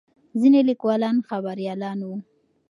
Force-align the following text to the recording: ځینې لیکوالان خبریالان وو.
ځینې 0.39 0.59
لیکوالان 0.69 1.17
خبریالان 1.27 1.99
وو. 2.07 2.15